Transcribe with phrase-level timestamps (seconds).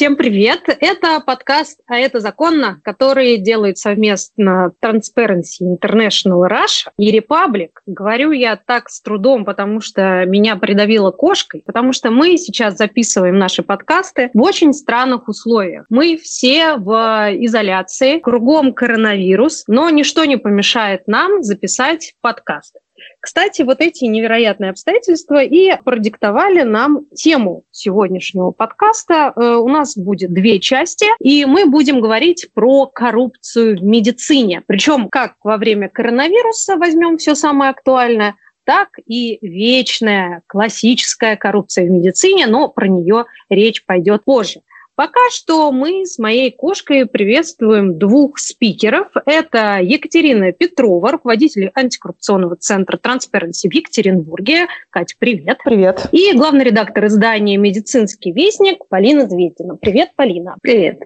[0.00, 0.62] Всем привет!
[0.66, 7.72] Это подкаст «А это законно», который делает совместно Transparency International Russia и Republic.
[7.84, 13.36] Говорю я так с трудом, потому что меня придавило кошкой, потому что мы сейчас записываем
[13.36, 15.84] наши подкасты в очень странных условиях.
[15.90, 22.79] Мы все в изоляции, кругом коронавирус, но ничто не помешает нам записать подкасты.
[23.20, 29.32] Кстати, вот эти невероятные обстоятельства и продиктовали нам тему сегодняшнего подкаста.
[29.36, 34.62] Э, у нас будет две части, и мы будем говорить про коррупцию в медицине.
[34.66, 41.90] Причем как во время коронавируса возьмем все самое актуальное, так и вечная классическая коррупция в
[41.90, 44.60] медицине, но про нее речь пойдет позже.
[45.00, 49.06] Пока что мы с моей кошкой приветствуем двух спикеров.
[49.24, 54.66] Это Екатерина Петрова, руководитель антикоррупционного центра Transparency в Екатеринбурге.
[54.90, 55.56] Катя, привет.
[55.64, 56.06] Привет.
[56.12, 59.76] И главный редактор издания «Медицинский вестник» Полина Звездина.
[59.76, 60.56] Привет, Полина.
[60.60, 61.00] Привет.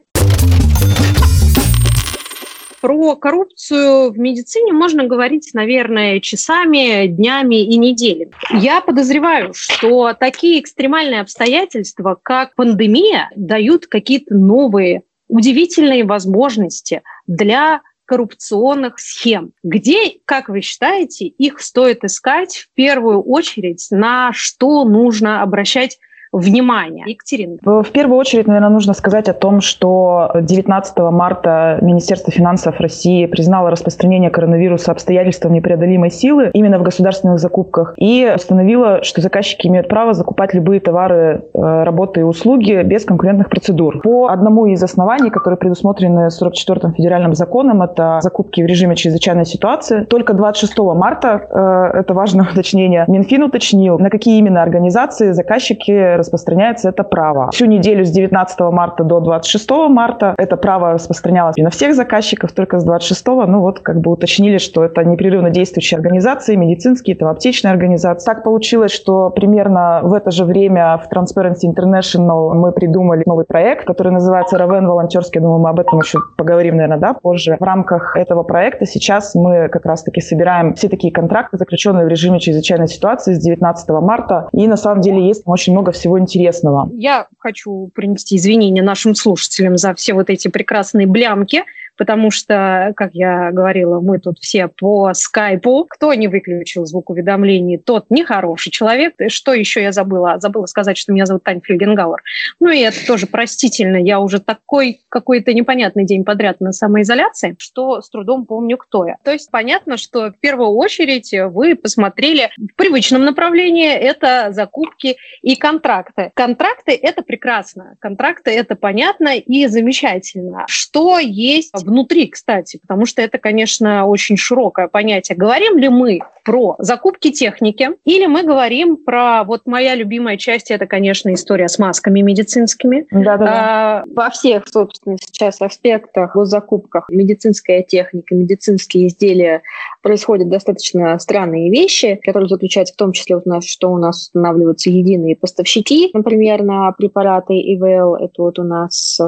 [2.84, 8.32] Про коррупцию в медицине можно говорить, наверное, часами, днями и неделями.
[8.52, 18.98] Я подозреваю, что такие экстремальные обстоятельства, как пандемия, дают какие-то новые удивительные возможности для коррупционных
[18.98, 19.52] схем.
[19.62, 25.98] Где, как вы считаете, их стоит искать в первую очередь, на что нужно обращать
[26.38, 27.04] внимания.
[27.06, 27.58] Екатерина.
[27.62, 33.70] В первую очередь, наверное, нужно сказать о том, что 19 марта Министерство финансов России признало
[33.70, 40.12] распространение коронавируса обстоятельством непреодолимой силы именно в государственных закупках и установило, что заказчики имеют право
[40.12, 44.00] закупать любые товары, э, работы и услуги без конкурентных процедур.
[44.02, 50.04] По одному из оснований, которые предусмотрены 44-м федеральным законом, это закупки в режиме чрезвычайной ситуации.
[50.04, 56.88] Только 26 марта, э, это важное уточнение, Минфин уточнил, на какие именно организации заказчики распространяется
[56.88, 57.50] это право.
[57.52, 62.52] Всю неделю с 19 марта до 26 марта это право распространялось не на всех заказчиков,
[62.52, 67.28] только с 26 ну вот как бы уточнили, что это непрерывно действующие организации, медицинские, там,
[67.28, 68.26] аптечные организации.
[68.26, 73.86] Так получилось, что примерно в это же время в Transparency International мы придумали новый проект,
[73.86, 75.40] который называется Равен волонтерский.
[75.40, 77.56] Думаю, мы об этом еще поговорим, наверное, да, позже.
[77.58, 82.40] В рамках этого проекта сейчас мы как раз-таки собираем все такие контракты, заключенные в режиме
[82.40, 84.48] чрезвычайной ситуации с 19 марта.
[84.52, 86.88] И на самом деле есть очень много всего всего интересного.
[86.92, 91.64] Я хочу принести извинения нашим слушателям за все вот эти прекрасные блямки,
[91.96, 95.86] потому что, как я говорила, мы тут все по скайпу.
[95.88, 99.14] Кто не выключил звук уведомлений, тот нехороший человек.
[99.28, 100.38] Что еще я забыла?
[100.38, 102.22] Забыла сказать, что меня зовут Таня Флюгенгауэр.
[102.60, 103.96] Ну и это тоже простительно.
[103.96, 109.16] Я уже такой какой-то непонятный день подряд на самоизоляции, что с трудом помню, кто я.
[109.24, 115.56] То есть понятно, что в первую очередь вы посмотрели в привычном направлении это закупки и
[115.56, 116.32] контракты.
[116.34, 117.96] Контракты– это прекрасно.
[118.00, 120.64] Контракты– это понятно и замечательно.
[120.68, 125.36] Что есть внутри, кстати, потому что это, конечно, очень широкое понятие.
[125.36, 130.86] Говорим ли мы про закупки техники или мы говорим про, вот моя любимая часть, это,
[130.86, 133.06] конечно, история с масками медицинскими.
[133.10, 133.46] Да-да-да.
[133.46, 139.62] А, во всех, собственно, сейчас аспектах, в закупках медицинская техника, медицинские изделия
[140.02, 144.90] происходят достаточно странные вещи, которые заключаются в том числе у нас, что у нас устанавливаются
[144.90, 149.24] единые поставщики, например, на препараты ИВЛ, это вот у нас э,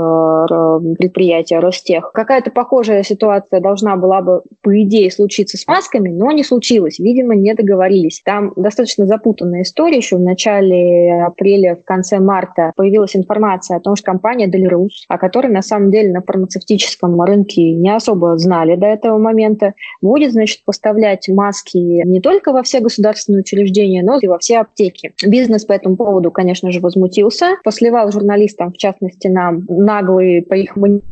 [0.98, 2.12] предприятие Ростех.
[2.12, 6.98] Какая-то какая-то похожая ситуация должна была бы, по идее, случиться с масками, но не случилось.
[6.98, 8.22] Видимо, не договорились.
[8.24, 9.96] Там достаточно запутанная история.
[9.96, 15.18] Еще в начале апреля, в конце марта появилась информация о том, что компания Делирус, о
[15.18, 20.64] которой на самом деле на фармацевтическом рынке не особо знали до этого момента, будет, значит,
[20.64, 25.12] поставлять маски не только во все государственные учреждения, но и во все аптеки.
[25.26, 30.76] Бизнес по этому поводу, конечно же, возмутился, посливал журналистам, в частности нам, наглые, по их
[30.76, 31.02] мнению,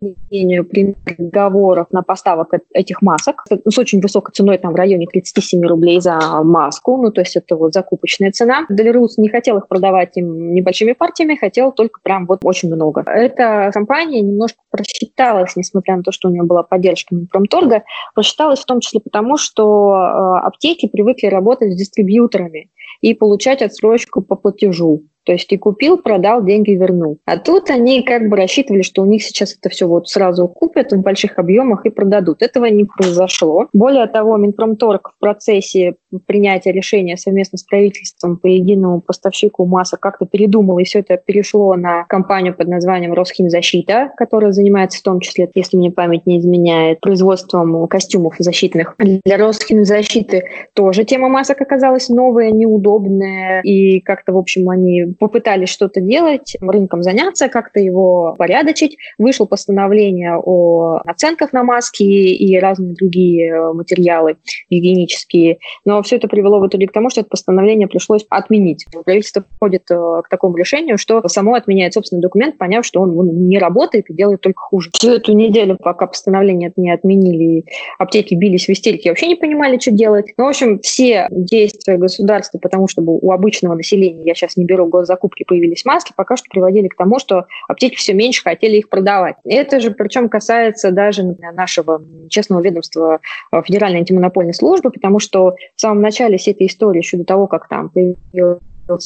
[0.00, 6.00] мнению, приговоров на поставок этих масок с очень высокой ценой, там в районе 37 рублей
[6.00, 8.66] за маску, ну то есть это вот закупочная цена.
[8.68, 13.02] Делирус не хотел их продавать им небольшими партиями, хотел только прям вот очень много.
[13.06, 18.66] Эта компания немножко просчиталась, несмотря на то, что у нее была поддержка Минпромторга, просчиталась в
[18.66, 22.70] том числе потому, что э, аптеки привыкли работать с дистрибьюторами
[23.00, 25.02] и получать отсрочку по платежу.
[25.24, 27.18] То есть и купил, продал, деньги вернул.
[27.26, 30.92] А тут они как бы рассчитывали, что у них сейчас это все вот сразу купят
[30.92, 32.42] в больших объемах и продадут.
[32.42, 33.68] Этого не произошло.
[33.72, 35.96] Более того, Минпромторг в процессе
[36.26, 41.74] принятия решения совместно с правительством по единому поставщику масок как-то передумал, и все это перешло
[41.74, 47.00] на компанию под названием Росхимзащита, которая занимается в том числе, если мне память не изменяет,
[47.00, 48.96] производством костюмов защитных.
[48.98, 50.44] Для Росхимзащиты
[50.74, 57.02] тоже тема масок оказалась новая, неудобная, и как-то, в общем, они попытались что-то делать, рынком
[57.02, 58.96] заняться, как-то его порядочить.
[59.18, 64.36] Вышло постановление о оценках на маски и разные другие материалы
[64.70, 65.58] гигиенические.
[65.84, 68.86] Но все это привело в итоге к тому, что это постановление пришлось отменить.
[69.04, 73.58] Правительство входит к такому решению, что само отменяет собственный документ, поняв, что он, он не
[73.58, 74.90] работает и делает только хуже.
[74.92, 77.64] Всю эту неделю, пока постановление не отменили,
[77.98, 80.26] аптеки бились в истерике, вообще не понимали, что делать.
[80.36, 84.86] Ну, в общем, все действия государства, потому чтобы у обычного населения, я сейчас не беру
[85.00, 89.36] госзакупки, появились маски, пока что приводили к тому, что аптеки все меньше хотели их продавать.
[89.44, 93.20] Это же причем касается даже нашего честного ведомства
[93.52, 97.46] э, Федеральной антимонопольной службы, потому что в самом начале всей этой истории, еще до того,
[97.46, 98.60] как там появилась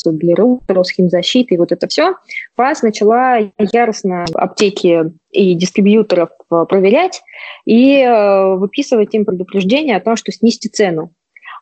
[0.06, 2.14] Белерус, Росхимзащита и вот это все,
[2.56, 7.22] ФАС начала яростно аптеки и дистрибьюторов э, проверять
[7.64, 11.12] и э, выписывать им предупреждение о том, что снизьте цену.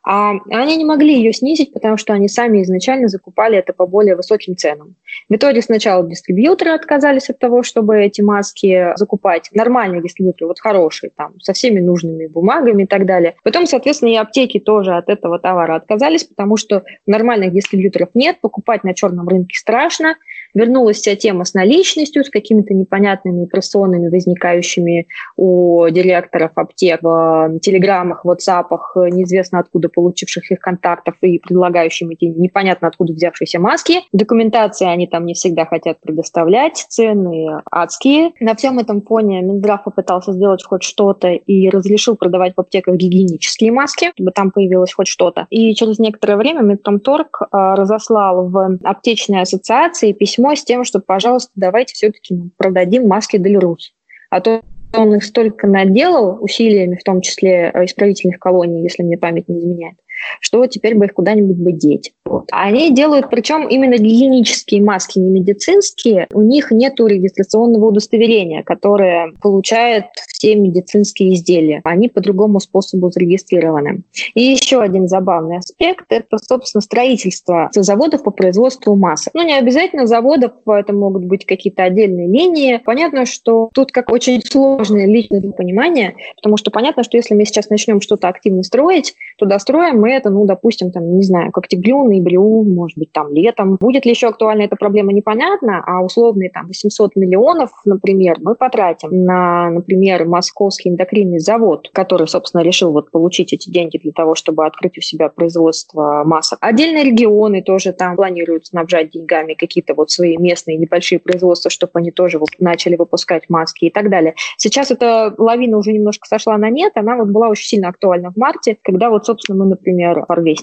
[0.05, 4.17] А они не могли ее снизить, потому что они сами изначально закупали это по более
[4.17, 4.97] высоким ценам.
[5.29, 9.49] В итоге сначала дистрибьюторы отказались от того, чтобы эти маски закупать.
[9.53, 13.37] Нормальные дистрибьюторы, вот хорошие, там, со всеми нужными бумагами и так далее.
[13.45, 18.83] Потом, соответственно, и аптеки тоже от этого товара отказались, потому что нормальных дистрибьюторов нет, покупать
[18.83, 20.17] на черном рынке страшно,
[20.55, 25.07] Вернулась вся тема с наличностью, с какими-то непонятными персонами, возникающими
[25.37, 32.89] у директоров аптек в телеграммах, ватсапах, неизвестно откуда получивших их контактов и предлагающим эти непонятно
[32.89, 34.01] откуда взявшиеся маски.
[34.13, 38.33] Документации они там не всегда хотят предоставлять, цены адские.
[38.41, 43.73] На всем этом фоне Минздрав попытался сделать хоть что-то и разрешил продавать в аптеках гигиенические
[43.73, 45.47] маски, чтобы там появилось хоть что-то.
[45.51, 51.01] И через некоторое время Минпромторг а, разослал в аптечные ассоциации письмо письмо с тем, что,
[51.01, 53.93] пожалуйста, давайте все-таки продадим маски Дель-Рус.
[54.31, 54.63] А то
[54.95, 59.59] он их столько наделал усилиями, в том числе э, исправительных колоний, если мне память не
[59.59, 59.97] изменяет,
[60.41, 62.13] что теперь бы их куда-нибудь бы деть.
[62.25, 62.49] Вот.
[62.51, 66.27] Они делают, причем именно гигиенические маски, не медицинские.
[66.33, 71.81] У них нет регистрационного удостоверения, которое получает все медицинские изделия.
[71.85, 74.03] Они по другому способу зарегистрированы.
[74.35, 79.35] И еще один забавный аспект– это, собственно, строительство заводов по производству масок.
[79.35, 82.81] Ну, не обязательно заводов, это могут быть какие-то отдельные линии.
[82.85, 87.69] Понятно, что тут как очень сложное личное понимание, потому что понятно, что если мы сейчас
[87.69, 92.05] начнем что-то активно строить, то достроим мы это, ну, допустим, там, не знаю, как октябрю,
[92.05, 93.77] ноябрю, может быть, там, летом.
[93.77, 99.25] Будет ли еще актуальна эта проблема, непонятно, а условные там 800 миллионов, например, мы потратим
[99.25, 104.67] на, например, Московский эндокринный завод, который, собственно, решил вот получить эти деньги для того, чтобы
[104.67, 106.59] открыть у себя производство масок.
[106.61, 112.11] Отдельные регионы тоже там планируют снабжать деньгами какие-то вот свои местные небольшие производства, чтобы они
[112.11, 114.35] тоже вот начали выпускать маски и так далее.
[114.57, 118.37] Сейчас эта лавина уже немножко сошла на нет, она вот была очень сильно актуальна в
[118.37, 120.02] марте, когда вот, собственно, мы, например,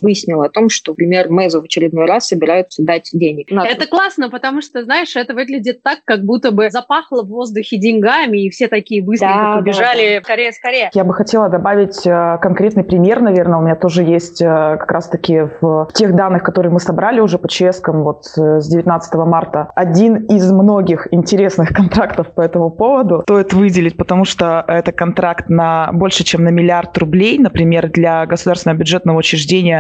[0.02, 3.52] выяснила о том, что, например, Мезу в очередной раз собираются дать денег.
[3.52, 8.46] Это классно, потому что, знаешь, это выглядит так, как будто бы запахло в воздухе деньгами,
[8.46, 10.24] и все такие быстренько да, побежали да, да.
[10.24, 10.90] скорее, скорее.
[10.94, 15.48] Я бы хотела добавить э, конкретный пример, наверное, у меня тоже есть э, как раз-таки
[15.62, 19.72] в тех данных, которые мы собрали уже по ЧСКам вот э, с 19 марта.
[19.76, 25.90] Один из многих интересных контрактов по этому поводу стоит выделить, потому что это контракт на
[25.94, 29.29] больше, чем на миллиард рублей, например, для государственного бюджетного учреждения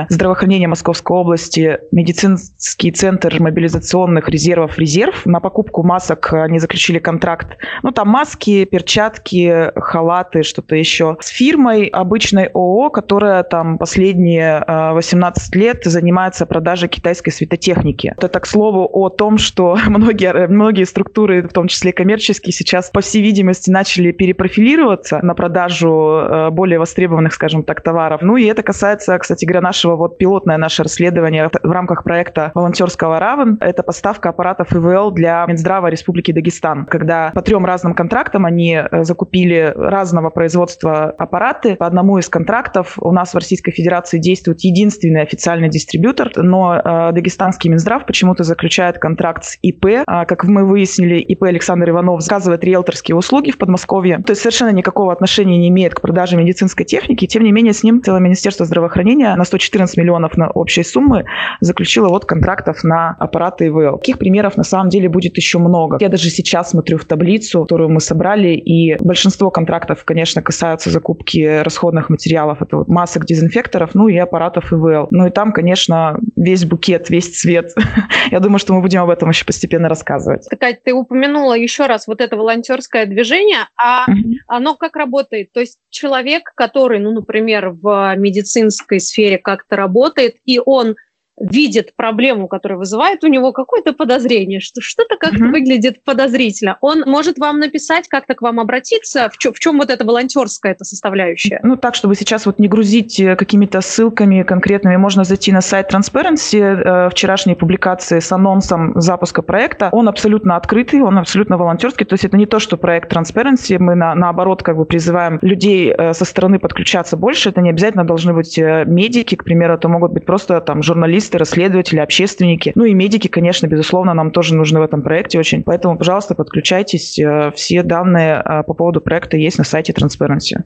[0.09, 5.25] здравоохранения Московской области медицинский центр мобилизационных резервов «Резерв».
[5.25, 7.57] На покупку масок они заключили контракт.
[7.83, 11.17] Ну, там маски, перчатки, халаты, что-то еще.
[11.19, 18.13] С фирмой обычной ООО, которая там последние 18 э, лет занимается продажей китайской светотехники.
[18.19, 23.01] Это, к слову, о том, что многие, многие структуры, в том числе коммерческие, сейчас, по
[23.01, 28.21] всей видимости, начали перепрофилироваться на продажу э, более востребованных, скажем так, товаров.
[28.21, 33.19] Ну и это касается, кстати говоря, нашего вот пилотное наше расследование в рамках проекта волонтерского
[33.19, 33.57] равен.
[33.59, 39.03] Это поставка аппаратов ИВЛ для Минздрава Республики Дагестан, когда по трем разным контрактам они э,
[39.03, 41.75] закупили разного производства аппараты.
[41.75, 47.11] По одному из контрактов у нас в Российской Федерации действует единственный официальный дистрибьютор, но э,
[47.13, 50.03] дагестанский Минздрав почему-то заключает контракт с ИП.
[50.05, 54.17] А, как мы выяснили, ИП Александр Иванов заказывает риэлторские услуги в Подмосковье.
[54.19, 57.25] То есть совершенно никакого отношения не имеет к продаже медицинской техники.
[57.25, 61.25] Тем не менее, с ним целое Министерство здравоохранения на 114 миллионов на общей суммы
[61.61, 63.97] заключила вот контрактов на аппараты ИВЛ.
[63.99, 65.97] Таких примеров на самом деле будет еще много.
[65.99, 71.61] Я даже сейчас смотрю в таблицу, которую мы собрали, и большинство контрактов, конечно, касаются закупки
[71.63, 72.61] расходных материалов.
[72.61, 75.07] Это вот масок дезинфекторов, ну и аппаратов ИВЛ.
[75.11, 77.73] Ну и там, конечно, весь букет, весь цвет.
[78.31, 80.47] Я думаю, что мы будем об этом еще постепенно рассказывать.
[80.59, 84.05] Катя, ты упомянула еще раз вот это волонтерское движение, а
[84.47, 85.51] оно как работает?
[85.53, 90.95] То есть человек, который, ну, например, в медицинской сфере как-то работает, и он
[91.39, 95.51] видит проблему, которая вызывает у него какое-то подозрение, что что-то как-то mm-hmm.
[95.51, 99.29] выглядит подозрительно, он может вам написать, как-то к вам обратиться?
[99.31, 101.59] В, чё, в чем вот эта волонтерская эта составляющая?
[101.63, 105.91] Ну, так, чтобы сейчас вот не грузить э, какими-то ссылками конкретными, можно зайти на сайт
[105.93, 109.89] Transparency, э, вчерашней публикации с анонсом запуска проекта.
[109.91, 113.95] Он абсолютно открытый, он абсолютно волонтерский, то есть это не то, что проект Transparency, мы
[113.95, 118.33] на, наоборот как бы призываем людей э, со стороны подключаться больше, это не обязательно должны
[118.33, 122.71] быть э, медики, к примеру, это могут быть просто там журналисты, расследователи, общественники.
[122.75, 125.63] Ну и медики, конечно, безусловно, нам тоже нужны в этом проекте очень.
[125.63, 127.19] Поэтому, пожалуйста, подключайтесь.
[127.19, 130.63] Э, все данные по поводу проекта есть на сайте Transparency.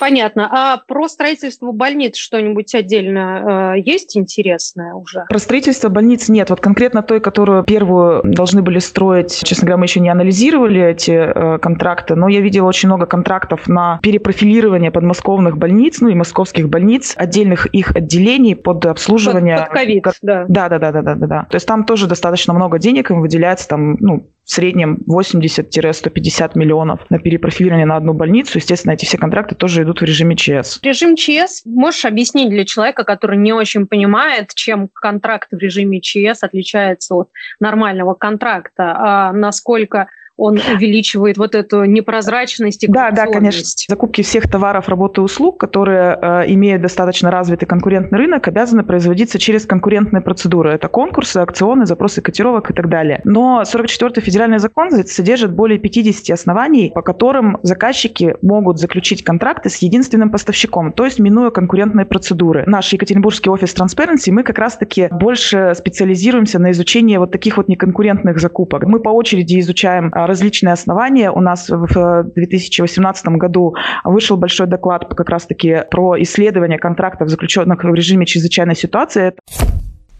[0.00, 0.48] Понятно.
[0.50, 5.26] А про строительство больниц что-нибудь отдельно э, есть интересное уже?
[5.28, 6.48] Про строительство больниц нет.
[6.48, 11.10] Вот конкретно той, которую первую должны были строить, честно говоря, мы еще не анализировали эти
[11.10, 16.70] э, контракты, но я видела очень много контрактов на перепрофилирование подмосковных больниц, ну и московских
[16.70, 19.58] больниц, отдельных их отделений под обслуживание.
[19.58, 20.46] Под ковид, да.
[20.48, 21.46] Да, да, да, да, да, да.
[21.50, 27.00] То есть там тоже достаточно много денег им выделяется, там, ну, в среднем 80-150 миллионов
[27.08, 28.58] на перепрофилирование на одну больницу.
[28.58, 30.78] Естественно, эти все контракты тоже идут в режиме ЧС.
[30.82, 36.42] Режим ЧС можешь объяснить для человека, который не очень понимает, чем контракт в режиме ЧС
[36.42, 40.08] отличается от нормального контракта, а насколько
[40.40, 43.62] он увеличивает вот эту непрозрачность и Да, да, конечно.
[43.88, 49.38] Закупки всех товаров, работы и услуг, которые э, имеют достаточно развитый конкурентный рынок, обязаны производиться
[49.38, 50.70] через конкурентные процедуры.
[50.70, 53.20] Это конкурсы, акционы, запросы котировок и так далее.
[53.24, 59.76] Но 44-й федеральный закон содержит более 50 оснований, по которым заказчики могут заключить контракты с
[59.76, 62.64] единственным поставщиком, то есть минуя конкурентные процедуры.
[62.66, 68.40] Наш Екатеринбургский офис Transparency, мы как раз-таки больше специализируемся на изучении вот таких вот неконкурентных
[68.40, 68.84] закупок.
[68.84, 71.30] Мы по очереди изучаем а, различные основания.
[71.30, 77.94] У нас в 2018 году вышел большой доклад как раз-таки про исследование контрактов, заключенных в
[77.94, 79.34] режиме чрезвычайной ситуации.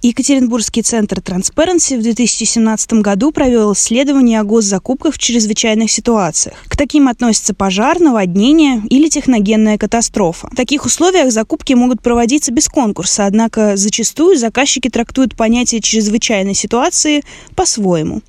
[0.02, 6.56] Екатеринбургский центр Transparency в 2017 году провел исследование о госзакупках в чрезвычайных ситуациях.
[6.68, 10.48] К таким относятся пожар, наводнение или техногенная катастрофа.
[10.52, 17.22] В таких условиях закупки могут проводиться без конкурса, однако зачастую заказчики трактуют понятие чрезвычайной ситуации
[17.54, 18.22] по-своему.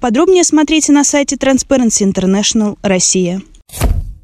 [0.00, 3.42] Подробнее смотрите на сайте Transparency International Россия.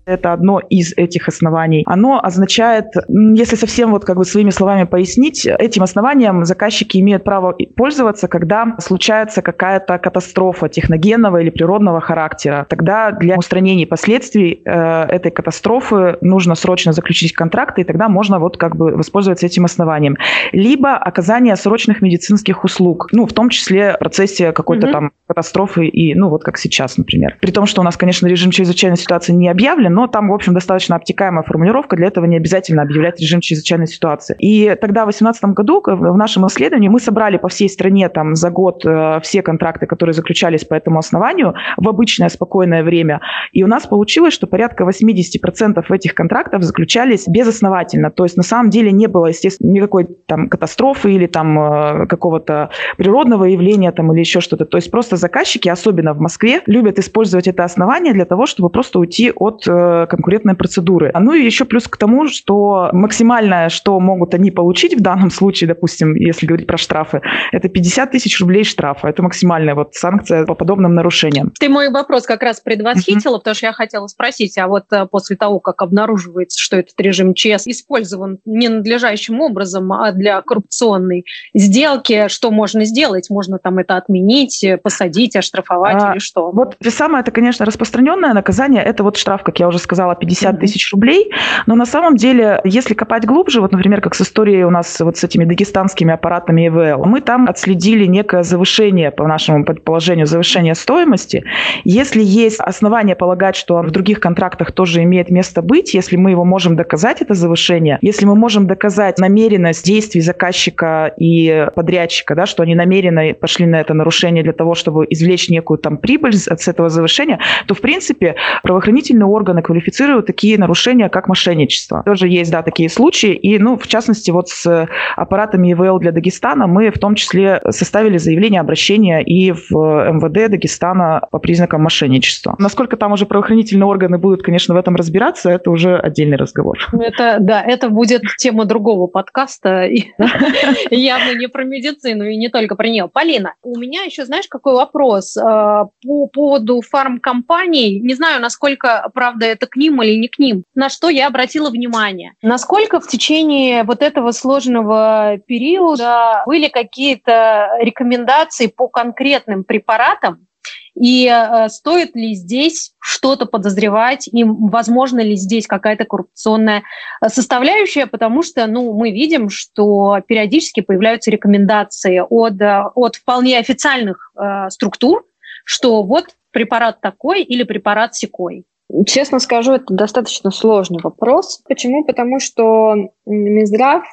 [0.06, 1.82] Это одно из этих оснований.
[1.86, 7.56] Оно означает, если совсем вот как бы своими словами пояснить, этим основанием заказчики имеют право
[7.76, 12.66] пользоваться, когда случается какая-то катастрофа техногенного или природного характера.
[12.68, 18.56] Тогда для устранения последствий э, этой катастрофы нужно срочно заключить контракты, и тогда можно вот
[18.56, 20.16] как бы воспользоваться этим основанием.
[20.52, 24.92] Либо оказание срочных медицинских услуг, ну, в том числе в процессе какой-то mm-hmm.
[24.92, 27.36] там катастрофы и, ну, вот как сейчас, например.
[27.40, 30.54] При том, что у нас, конечно, режим чрезвычайной ситуации не объявлен, но там, в общем,
[30.54, 34.34] достаточно обтекаемая формулировка, для этого не обязательно объявлять режим чрезвычайной ситуации.
[34.38, 38.50] И тогда в 2018 году в нашем исследовании мы собрали по всей стране там за
[38.50, 43.20] год э, все контракты, которые заключались по этому основанию в обычное спокойное время.
[43.52, 48.10] И у нас получилось, что порядка 80% этих контрактов заключались безосновательно.
[48.10, 52.70] То есть на самом деле не было, естественно, никакой там катастрофы или там э, какого-то
[52.96, 54.64] природного явления там или еще что-то.
[54.64, 58.98] То есть просто заказчики, особенно в Москве, любят использовать это основание для того, чтобы просто
[58.98, 61.12] уйти от э, конкурентной процедуры.
[61.18, 65.68] Ну и еще плюс к тому, что максимальное, что могут они получить в данном случае,
[65.68, 67.20] допустим, если говорить про штрафы,
[67.52, 69.08] это 50 тысяч рублей штрафа.
[69.08, 71.52] Это максимальная вот санкция по подобным нарушениям.
[71.58, 73.38] Ты мой вопрос как раз предвосхитила, mm-hmm.
[73.38, 77.34] потому что я хотела спросить, а вот э, после того, как обнаруживается, что этот режим
[77.34, 81.24] ЧС использован ненадлежащим образом а для коррупционной
[81.54, 83.30] сделки, что можно сделать?
[83.30, 86.50] Можно там это отменить, посадить, оштрафовать а, или что?
[86.50, 90.92] Вот самое это, конечно, распространенное наказание, это вот штраф, как я уже сказала, 50 тысяч
[90.92, 91.30] рублей.
[91.66, 95.16] Но на самом деле, если копать глубже, вот, например, как с историей у нас вот
[95.16, 101.44] с этими дагестанскими аппаратами ИВЛ, мы там отследили некое завышение, по нашему предположению, завышение стоимости.
[101.84, 106.44] Если есть основания полагать, что в других контрактах тоже имеет место быть, если мы его
[106.44, 112.62] можем доказать, это завышение, если мы можем доказать намеренность действий заказчика и подрядчика, да, что
[112.62, 116.88] они намеренно пошли на это нарушение для того, чтобы извлечь некую там прибыль от этого
[116.88, 122.02] завышения, то, в принципе, правоохранительные органы квалифицируют такие нарушения, как мошенничество.
[122.04, 123.32] Тоже есть, да, такие случаи.
[123.32, 128.18] И, ну, в частности, вот с аппаратами ИВЛ для Дагестана мы в том числе составили
[128.18, 132.54] заявление обращения и в МВД Дагестана по признакам мошенничества.
[132.58, 136.78] Насколько там уже правоохранительные органы будут, конечно, в этом разбираться, это уже отдельный разговор.
[136.92, 139.88] Это, да, это будет тема другого подкаста,
[140.90, 143.08] явно не про медицину и не только про нее.
[143.12, 145.36] Полина, у меня еще, знаешь, какой вопрос?
[145.36, 150.64] А, по поводу фармкомпаний, не знаю, насколько, правда, это к ним или не к ним.
[150.74, 152.32] На что я обратила внимание.
[152.42, 160.46] Насколько в течение вот этого сложного периода были какие-то рекомендации по конкретным препаратам,
[160.94, 166.84] и э, стоит ли здесь что-то подозревать, и возможно ли здесь какая-то коррупционная
[167.20, 173.58] э, составляющая, потому что ну, мы видим, что периодически появляются рекомендации от, э, от вполне
[173.58, 175.24] официальных э, структур,
[175.64, 178.64] что вот препарат такой или препарат секой.
[179.06, 181.62] Честно скажу, это достаточно сложный вопрос.
[181.68, 182.04] Почему?
[182.04, 182.94] Потому что
[183.26, 184.04] Минздрав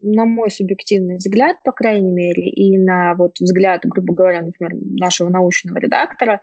[0.00, 5.30] на мой субъективный взгляд, по крайней мере, и на вот взгляд, грубо говоря, например, нашего
[5.30, 6.42] научного редактора,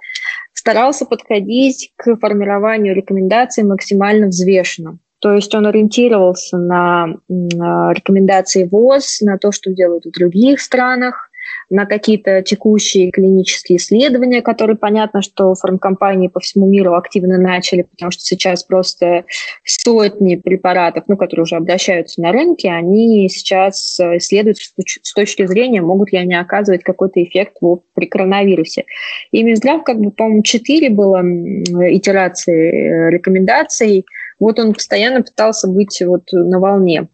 [0.53, 4.99] старался подходить к формированию рекомендаций максимально взвешенно.
[5.19, 11.30] То есть он ориентировался на рекомендации ВОЗ, на то, что делают в других странах,
[11.69, 18.11] на какие-то текущие клинические исследования, которые понятно, что фармкомпании по всему миру активно начали, потому
[18.11, 19.25] что сейчас просто
[19.63, 26.11] сотни препаратов, ну, которые уже обращаются на рынке, они сейчас исследуют с точки зрения, могут
[26.11, 27.57] ли они оказывать какой-то эффект
[27.93, 28.85] при коронавирусе.
[29.31, 34.05] И Минздрав, как бы, по-моему, четыре было итерации э, рекомендаций,
[34.39, 37.07] вот он постоянно пытался быть вот на волне.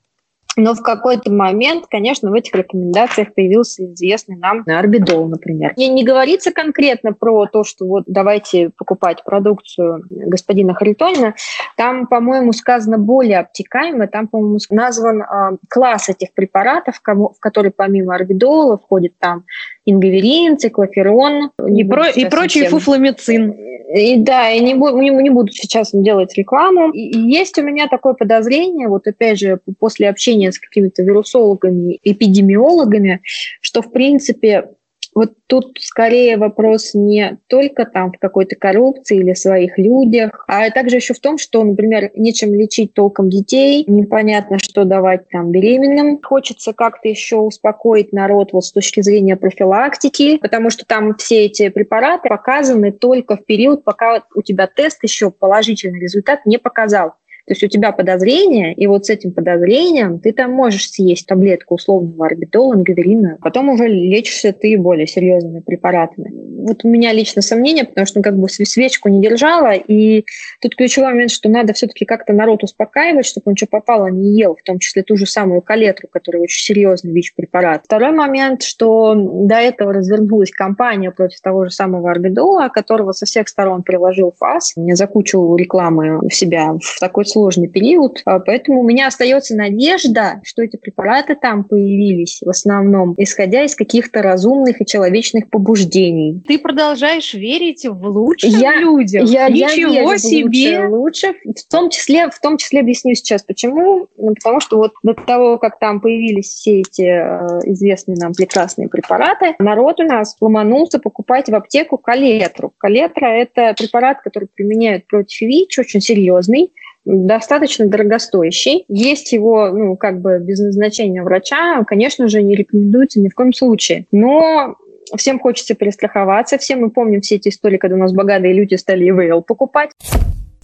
[0.57, 5.73] Но в какой-то момент, конечно, в этих рекомендациях появился известный нам орбидол, например.
[5.77, 11.35] И не говорится конкретно про то, что вот давайте покупать продукцию господина Харитонина.
[11.77, 14.07] Там, по-моему, сказано более обтекаемо.
[14.07, 19.43] Там, по-моему, назван э, класс этих препаратов, кому, в который помимо орбидола входит там
[19.85, 21.51] ингаверин, циклоферон.
[21.67, 23.55] И, про, и прочий фуфломицин.
[23.93, 26.91] И да, я не, буду, не, не буду сейчас делать рекламу.
[26.91, 31.99] И, и есть у меня такое подозрение, вот опять же, после общения с какими-то вирусологами,
[32.03, 33.21] эпидемиологами,
[33.61, 34.71] что, в принципе,
[35.17, 40.97] вот тут скорее вопрос не только там в какой-то коррупции или своих людях, а также
[40.97, 46.21] еще в том, что, например, нечем лечить толком детей, непонятно, что давать там беременным.
[46.21, 51.69] Хочется как-то еще успокоить народ вот с точки зрения профилактики, потому что там все эти
[51.69, 57.15] препараты показаны только в период, пока у тебя тест еще положительный результат не показал.
[57.47, 61.75] То есть у тебя подозрение, и вот с этим подозрением ты там можешь съесть таблетку
[61.75, 66.29] условного орбитола, ангиверина, потом уже лечишься ты более серьезными препаратами.
[66.67, 70.25] Вот у меня лично сомнение, потому что ну, как бы свечку не держала, и
[70.61, 74.55] тут ключевой момент, что надо все-таки как-то народ успокаивать, чтобы он что попало не ел,
[74.55, 77.83] в том числе ту же самую калетру, которая очень серьезный ВИЧ-препарат.
[77.85, 83.47] Второй момент, что до этого развернулась кампания против того же самого орбидола, которого со всех
[83.47, 88.83] сторон приложил ФАС, не закучил рекламы в себя в такой сложный период, а, поэтому у
[88.83, 94.85] меня остается надежда, что эти препараты там появились в основном, исходя из каких-то разумных и
[94.87, 96.41] человечных побуждений.
[96.47, 99.29] Ты продолжаешь верить в лучших я, людях?
[99.29, 100.87] Я, Ничего я верю себе!
[100.87, 104.07] В лучших, в том числе, в том числе объясню сейчас, почему.
[104.17, 108.89] Ну, потому что вот до того, как там появились все эти э, известные нам прекрасные
[108.89, 112.73] препараты, народ у нас ломанулся покупать в аптеку калетру.
[112.79, 116.71] Калетра– это препарат, который применяют против ВИЧ, очень серьезный,
[117.07, 118.83] достаточно дорогостоящий.
[118.89, 123.53] Есть его, ну, как бы без назначения врача, конечно же, не рекомендуется ни в коем
[123.53, 124.05] случае.
[124.11, 124.75] Но
[125.15, 126.57] всем хочется перестраховаться.
[126.57, 129.91] Все мы помним все эти истории, когда у нас богатые люди стали ИВЛ покупать.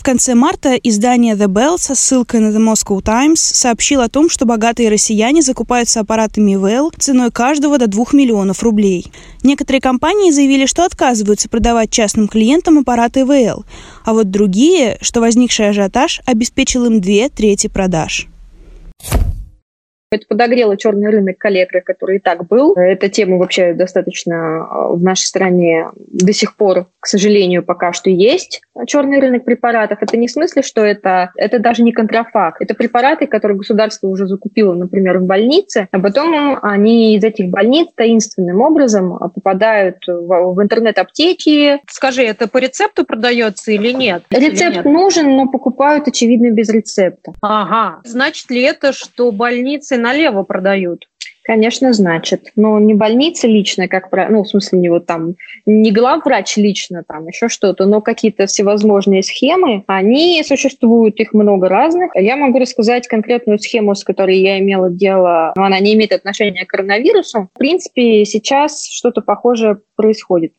[0.04, 4.30] В конце марта издание The Bell со ссылкой на The Moscow Times сообщил о том,
[4.30, 9.10] что богатые россияне закупаются аппаратами ИВЛ ценой каждого до 2 миллионов рублей.
[9.44, 13.63] Некоторые компании заявили, что отказываются продавать частным клиентам аппараты ИВЛ,
[14.04, 18.28] а вот другие, что возникший ажиотаж обеспечил им две трети продаж.
[20.13, 22.73] Это подогрело черный рынок коллекторы, который и так был.
[22.76, 28.12] Эта тема вообще достаточно э, в нашей стране до сих пор, к сожалению, пока что
[28.12, 28.62] есть.
[28.86, 29.97] Черный рынок препаратов.
[30.02, 32.62] Это не в смысле, что это, это даже не контрафакт.
[32.62, 37.88] Это препараты, которые государство уже закупило, например, в больнице, а потом они из этих больниц
[37.95, 41.82] таинственным образом попадают в, в интернет-аптеки.
[41.89, 44.23] Скажи, это по рецепту продается или нет?
[44.30, 44.86] Рецепт или нет?
[44.86, 47.34] нужен, но покупают, очевидно, без рецепта.
[47.41, 48.02] Ага.
[48.04, 51.08] Значит ли это, что больницы налево продают.
[51.44, 52.52] Конечно, значит.
[52.56, 55.36] Но не больница лично, как ну, в смысле, не вот там,
[55.66, 62.12] не главврач лично, там еще что-то, но какие-то всевозможные схемы, они существуют, их много разных.
[62.16, 66.66] Я могу рассказать конкретную схему, с которой я имела дело, но она не имеет отношения
[66.66, 67.50] к коронавирусу.
[67.54, 70.54] В принципе, сейчас что-то похожее происходит.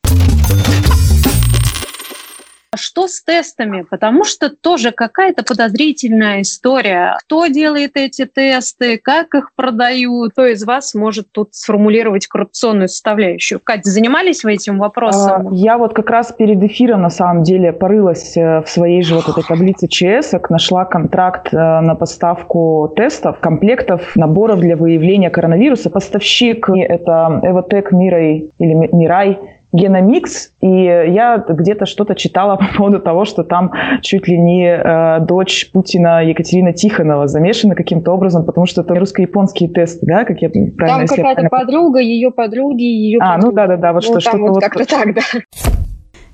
[2.85, 3.87] Что с тестами?
[3.89, 7.17] Потому что тоже какая-то подозрительная история.
[7.21, 10.33] Кто делает эти тесты, как их продают?
[10.33, 13.59] Кто из вас может тут сформулировать коррупционную составляющую?
[13.63, 15.49] Катя, занимались вы этим вопросом?
[15.49, 19.15] А, я вот как раз перед эфиром, на самом деле, порылась э, в своей же
[19.15, 25.89] вот этой таблице ЧС, нашла контракт э, на поставку тестов, комплектов, наборов для выявления коронавируса.
[25.89, 29.39] Поставщик– это Эвотек Мирай или Мирай
[29.75, 35.21] геномикс, и я где-то что-то читала по поводу того, что там чуть ли не э,
[35.21, 40.49] дочь Путина Екатерина Тихонова замешана каким-то образом, потому что это русско-японские тесты, да, как я
[40.49, 44.63] правильно Там какая-то подруга, ее подруги, ее А, ну да-да-да, вот ну, что, что-то вот...
[44.63, 45.23] как-то так, да.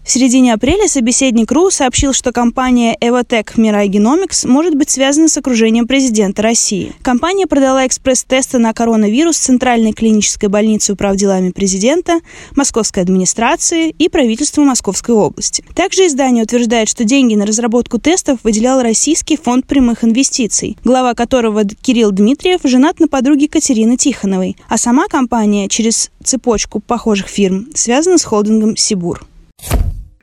[0.03, 5.37] В середине апреля собеседник РУ сообщил, что компания Evotec Mirai Genomics может быть связана с
[5.37, 6.95] окружением президента России.
[7.03, 12.21] Компания продала экспресс-тесты на коронавирус Центральной клинической больнице управделами президента,
[12.57, 15.63] Московской администрации и правительству Московской области.
[15.77, 21.65] Также издание утверждает, что деньги на разработку тестов выделял Российский фонд прямых инвестиций, глава которого
[21.65, 28.19] Кирилл Дмитриев женат на подруге Катерины Тихоновой, а сама компания через цепочку похожих фирм связана
[28.19, 29.25] с холдингом «Сибур».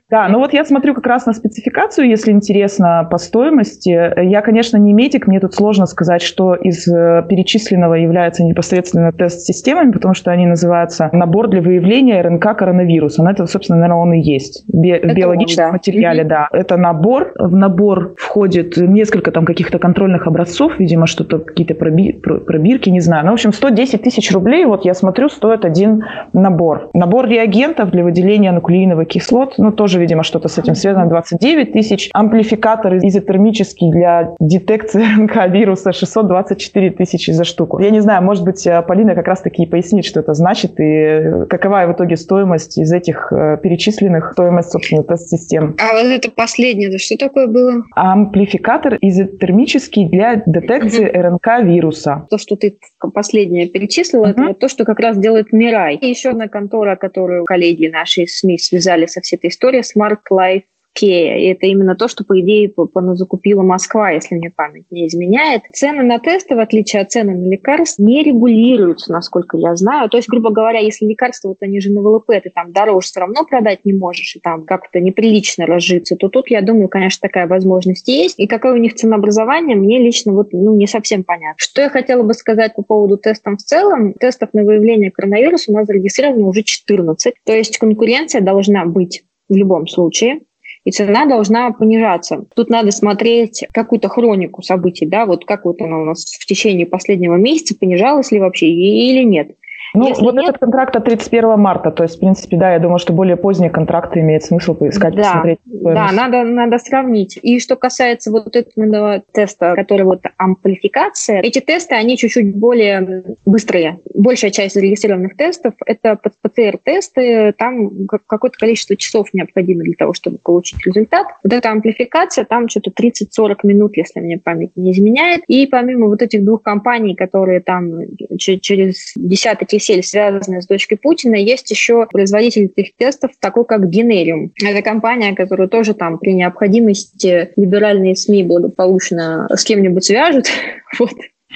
[0.10, 3.89] Да, ну вот я смотрю как раз на спецификацию, если интересно, по стоимости.
[3.89, 9.41] Я, конечно, не медик, мне тут сложно сказать, что из э, перечисленного является непосредственно тест
[9.41, 13.22] системами, потому что они называются набор для выявления РНК коронавируса.
[13.22, 14.63] Ну, это, собственно, наверное, он и есть.
[14.70, 15.74] Би- в биологическом он, да.
[15.74, 16.28] материале, mm-hmm.
[16.28, 16.48] да.
[16.54, 17.34] Это набор.
[17.38, 23.26] В набор входит несколько там каких-то контрольных образцов, видимо, что-то, какие-то проби- пробирки, не знаю.
[23.26, 26.91] Ну, в общем, 110 тысяч рублей, вот я смотрю, стоит один набор.
[26.93, 31.73] Набор реагентов для выделения нуклеиновых кислот, ну, тоже тоже, видимо, что-то с этим связано, 29
[31.73, 32.10] тысяч.
[32.13, 37.79] Амплификатор изотермический для детекции РНК-вируса 624 тысячи за штуку.
[37.79, 41.86] Я не знаю, может быть, э, Полина как раз-таки пояснит, что это значит и какова
[41.88, 45.75] в итоге стоимость из этих э, перечисленных, стоимость, собственно, тест-систем.
[45.79, 47.83] А вот это последнее, это что такое было?
[47.95, 52.27] Амплификатор изотермический для детекции РНК-вируса.
[52.29, 52.77] То, что ты
[53.13, 54.51] последнее перечислила, uh-huh.
[54.51, 55.95] это то, что как раз делает Мирай.
[55.95, 60.19] И еще одна контора, которую коллеги наши из СМИ связали со всей этой историей, Smart
[60.32, 60.63] Life
[60.97, 61.38] Кея.
[61.38, 62.73] И это именно то, что, по идее,
[63.13, 65.62] закупила Москва, если мне память не изменяет.
[65.71, 70.10] Цены на тесты, в отличие от цены на лекарства, не регулируются, насколько я знаю.
[70.10, 73.19] То есть, грубо говоря, если лекарства, вот они же на ВЛП, ты там дороже все
[73.19, 77.47] равно продать не можешь, и там как-то неприлично разжиться, то тут, я думаю, конечно, такая
[77.47, 78.39] возможность есть.
[78.39, 81.56] И какое у них ценообразование, мне лично вот ну, не совсем понятно.
[81.58, 84.13] Что я хотела бы сказать по поводу тестов в целом?
[84.13, 87.36] Тестов на выявление коронавируса у нас зарегистрировано уже 14.
[87.45, 90.41] То есть конкуренция должна быть в любом случае
[90.88, 92.45] и цена должна понижаться.
[92.55, 96.86] Тут надо смотреть какую-то хронику событий, да, вот как вот она у нас в течение
[96.86, 99.57] последнего месяца понижалась ли вообще или нет.
[99.93, 100.50] Ну, Если вот нет...
[100.50, 103.69] этот контракт от 31 марта, то есть, в принципе, да, я думаю, что более поздние
[103.69, 105.60] контракты имеет смысл поискать, да, посмотреть.
[105.65, 107.39] Да, надо, надо сравнить.
[107.41, 114.00] И что касается вот этого теста, который вот амплификация, эти тесты, они чуть-чуть более быстрые.
[114.13, 120.86] Большая часть зарегистрированных тестов– это ПЦР-тесты, там какое-то количество часов необходимо для того, чтобы получить
[120.86, 121.28] результат.
[121.43, 125.41] Вот эта амплификация, там что-то 30-40 минут, если мне память не изменяет.
[125.47, 128.02] И помимо вот этих двух компаний, которые там
[128.38, 134.52] через десятки кисель, связанная с дочкой Путина, есть еще производитель этих тестов, такой как Генериум.
[134.62, 140.45] Это компания, которую тоже там при необходимости либеральные СМИ благополучно с кем-нибудь свяжут.
[141.00, 141.12] Вот.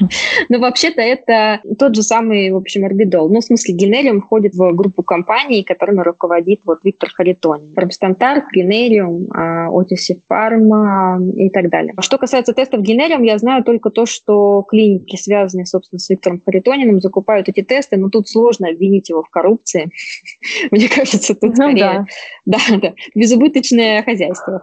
[0.50, 3.30] Но вообще-то это тот же самый, в общем, орбидол.
[3.30, 7.74] Ну, в смысле, Генериум входит в группу компаний, которыми руководит вот Виктор Харитонин.
[7.74, 11.94] Промстантар, Генериум, Отиси Фарма и так далее.
[12.00, 17.00] Что касается тестов Генериум, я знаю только то, что клиники, связанные, собственно, с Виктором Харитониным,
[17.00, 19.92] закупают эти тесты, но тут сложно обвинить его в коррупции.
[20.72, 22.06] Мне кажется, тут ну скорее...
[22.46, 24.62] Да, да, безубыточное хозяйство.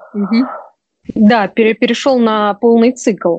[1.14, 3.36] Да, перешел на полный цикл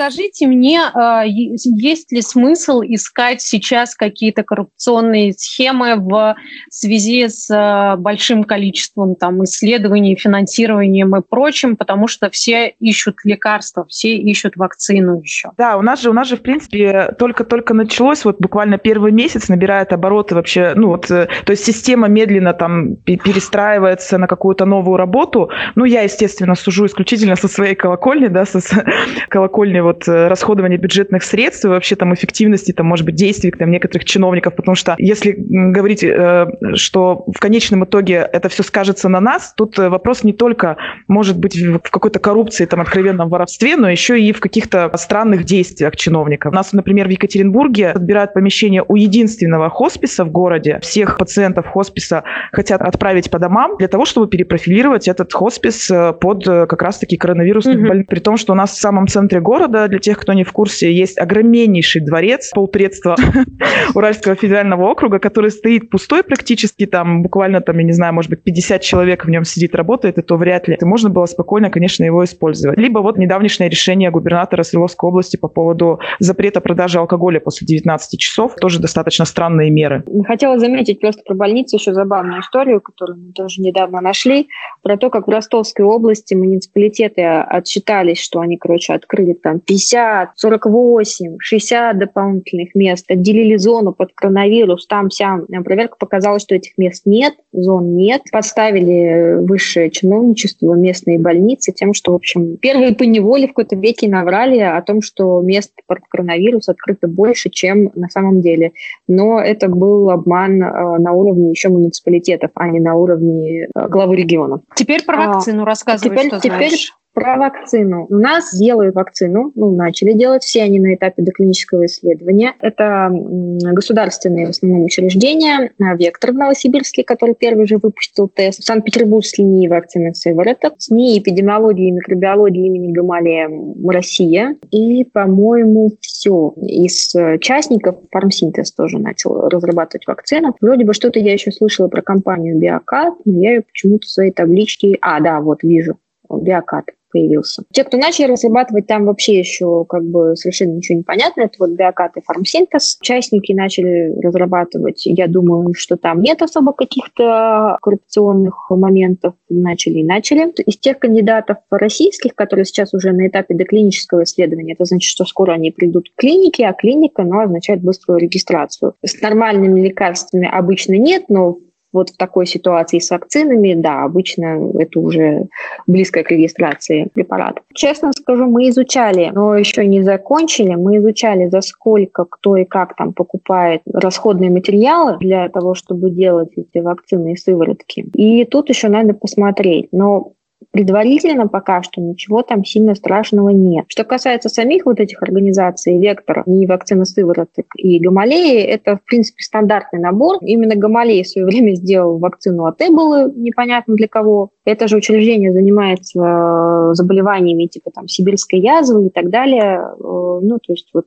[0.00, 6.36] скажите мне, а, есть ли смысл искать сейчас какие-то коррупционные схемы в
[6.70, 13.84] связи с а, большим количеством там, исследований, финансированием и прочим, потому что все ищут лекарства,
[13.88, 15.50] все ищут вакцину еще.
[15.58, 19.48] Да, у нас же, у нас же в принципе, только-только началось, вот буквально первый месяц
[19.50, 24.96] набирает обороты вообще, ну вот, э, то есть система медленно там перестраивается на какую-то новую
[24.96, 25.50] работу.
[25.74, 28.60] Ну, я, естественно, сужу исключительно со своей колокольни, да, со
[29.28, 33.70] колокольни вот э, расходования бюджетных средств и вообще там эффективности, там, может быть, действий там,
[33.70, 39.20] некоторых чиновников, потому что если говорить, э, что в конечном итоге это все скажется на
[39.20, 40.76] нас, тут э, вопрос не только
[41.08, 45.96] может быть в какой-то коррупции, там, откровенном воровстве, но еще и в каких-то странных действиях
[45.96, 46.52] чиновников.
[46.52, 50.78] У нас, например, в Екатеринбурге отбирают помещение у единственного хосписа в городе.
[50.82, 52.22] Всех пациентов хосписа
[52.52, 57.88] хотят отправить по домам для того, чтобы перепрофилировать этот хоспис под как раз-таки коронавирусных mm-hmm.
[57.88, 58.06] больных.
[58.06, 60.92] При том, что у нас в самом центре города, для тех, кто не в курсе,
[60.92, 63.16] есть огромнейший дворец, полпредства
[63.94, 68.42] Уральского федерального округа, который стоит пустой практически, там буквально, там, я не знаю, может быть,
[68.42, 70.76] 50 человек в нем сидит, работает, и то вряд ли.
[70.80, 72.78] И можно было спокойно, конечно, его использовать.
[72.78, 78.54] Либо вот недавнешнее решение губернатора Свердловской области по поводу запрета продажи алкоголя после 19 часов,
[78.56, 80.04] тоже достаточно странные меры.
[80.26, 84.48] Хотела заметить просто про больницу еще забавную историю, которую мы тоже недавно нашли,
[84.82, 91.36] про то, как в Ростовской области муниципалитеты отчитались, что они, короче, открыли там 50, 48,
[91.38, 97.34] 60 дополнительных мест, отделили зону под коронавирус, там вся проверка показала, что этих мест нет,
[97.52, 98.22] зон нет.
[98.32, 104.08] Подставили высшее чиновничество, местные больницы тем, что, в общем, первые по неволе в какой-то веке
[104.08, 108.72] наврали о том, что мест под коронавирус открыто больше, чем на самом деле.
[109.06, 114.16] Но это был обман э, на уровне еще муниципалитетов, а не на уровне э, главы
[114.16, 114.62] региона.
[114.74, 116.99] Теперь про а, вакцину а, рассказывай, теперь, что теперь, знаешь.
[117.12, 118.06] Про вакцину.
[118.08, 122.54] У нас делают вакцину, ну, начали делать, все они на этапе доклинического исследования.
[122.60, 125.72] Это государственные в основном учреждения.
[125.80, 128.62] А, Вектор в Новосибирске, который первый же выпустил тест.
[128.62, 130.74] Санкт-Петербург с линией вакцины Сывороток.
[130.78, 133.50] СНИ эпидемиологии и микробиологии имени Гамалея
[133.88, 134.56] Россия.
[134.70, 136.54] И, по-моему, все.
[136.62, 140.54] Из э, частников Фармсинтез тоже начал разрабатывать вакцину.
[140.60, 144.30] Вроде бы что-то я еще слышала про компанию Биокат, но я ее почему-то в своей
[144.30, 144.96] табличке...
[145.00, 145.96] А, да, вот вижу.
[146.30, 147.62] Биокат появился.
[147.72, 151.42] Те, кто начали разрабатывать, там вообще еще как бы совершенно ничего не понятно.
[151.42, 152.98] Это вот биокат и фармсинтез.
[153.00, 155.02] Участники начали разрабатывать.
[155.04, 159.34] Я думаю, что там нет особо каких-то коррупционных моментов.
[159.48, 160.52] Начали и начали.
[160.62, 165.52] Из тех кандидатов российских, которые сейчас уже на этапе доклинического исследования, это значит, что скоро
[165.52, 168.94] они придут к клинике, а клиника ну, означает быструю регистрацию.
[169.04, 171.58] С нормальными лекарствами обычно нет, но
[171.92, 175.46] вот в такой ситуации с вакцинами, да, обычно это уже
[175.86, 177.62] близко к регистрации препарата.
[177.74, 182.96] Честно скажу, мы изучали, но еще не закончили, мы изучали, за сколько, кто и как
[182.96, 188.06] там покупает расходные материалы для того, чтобы делать эти вакцины и сыворотки.
[188.14, 189.88] И тут еще надо посмотреть.
[189.92, 190.32] Но
[190.70, 193.86] предварительно пока что ничего там сильно страшного нет.
[193.88, 199.42] Что касается самих вот этих организаций, Вектор, и вакцина сывороток и Гамалеи, это, в принципе,
[199.42, 200.38] стандартный набор.
[200.40, 204.50] Именно Гамалеи в свое время сделал вакцину от Эболы, непонятно для кого.
[204.64, 209.80] Это же учреждение занимается э, заболеваниями типа там сибирской язвы и так далее.
[209.80, 211.06] Э, ну, то есть вот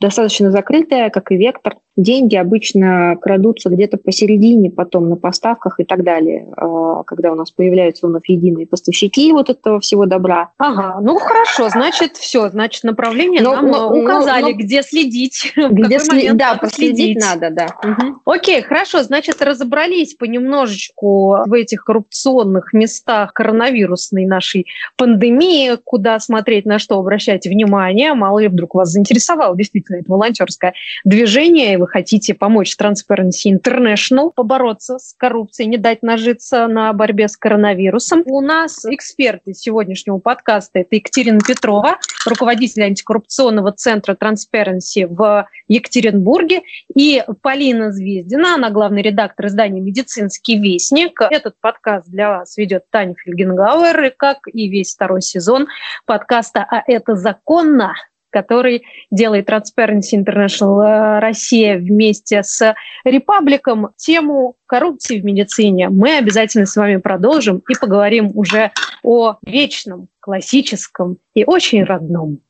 [0.00, 1.76] достаточно закрытая, как и вектор.
[1.94, 7.50] Деньги обычно крадутся где-то посередине, потом на поставках и так далее, а, когда у нас
[7.50, 10.52] появляются вновь единые поставщики вот этого всего добра.
[10.56, 15.98] Ага, ну хорошо, значит, все, значит, направление но, нам но, указали, но, где следить, где
[15.98, 17.66] сли- да, последить надо, да.
[17.82, 18.20] Угу.
[18.24, 26.78] Окей, хорошо, значит, разобрались понемножечку в этих коррупционных местах коронавирусной нашей пандемии, куда смотреть, на
[26.78, 30.74] что обращать внимание, мало ли вдруг вас заинтересовало заинтересовало действительно это волонтерское
[31.04, 37.28] движение, и вы хотите помочь Transparency International побороться с коррупцией, не дать нажиться на борьбе
[37.28, 38.22] с коронавирусом.
[38.26, 46.62] У нас эксперты сегодняшнего подкаста– это Екатерина Петрова, руководитель антикоррупционного центра Transparency в Екатеринбурге,
[46.94, 51.20] и Полина Звездина, она главный редактор издания «Медицинский вестник».
[51.30, 55.68] Этот подкаст для вас ведет Таня Фельгенгауэр, и как и весь второй сезон
[56.06, 57.94] подкаста «А это законно?»
[58.32, 63.90] Который делает Transparency International э, Россия вместе с Репабликом.
[63.96, 71.18] Тему коррупции в медицине мы обязательно с вами продолжим и поговорим уже о вечном, классическом
[71.34, 72.40] и очень родном.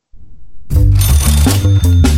[1.63, 2.12] thank you